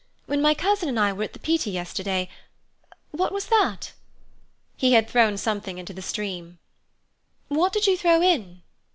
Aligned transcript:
When 0.25 0.41
my 0.41 0.55
cousin 0.55 0.89
and 0.89 0.99
I 0.99 1.13
were 1.13 1.25
at 1.25 1.33
the 1.33 1.37
Pitti 1.39 1.69
yesterday—What 1.69 3.31
was 3.31 3.45
that?" 3.49 3.91
He 4.75 4.93
had 4.93 5.07
thrown 5.07 5.37
something 5.37 5.77
into 5.77 5.93
the 5.93 6.01
stream. 6.01 6.57
"What 7.49 7.71
did 7.71 7.85
you 7.85 7.95
throw 7.95 8.19
in?" 8.19 8.63